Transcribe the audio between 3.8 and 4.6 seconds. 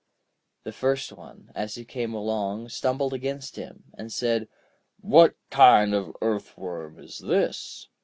and said: